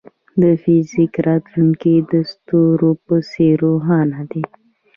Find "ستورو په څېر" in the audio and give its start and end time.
2.31-3.53